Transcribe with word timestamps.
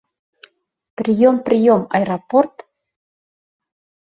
—Приём 0.97 1.35
приём... 1.45 1.81
аэропорт?! 1.97 2.55